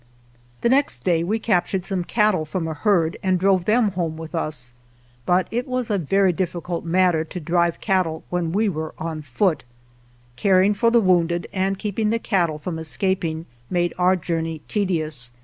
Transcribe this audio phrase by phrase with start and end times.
[0.61, 4.33] The next day we captured come cattle from a herd and drove them home with
[4.33, 4.73] us.
[5.27, 9.63] But it was a very difficult matter to drive cattle when we were on foot.
[10.37, 15.31] Caring for the wounded and keeping the cattle from escaping made our journey tedious.